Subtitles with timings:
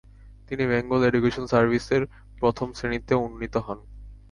[0.47, 2.01] তিনি Bengal education সার্ভিসের
[2.39, 3.79] প্রথম শ্রেনীতে উন্নীত হন।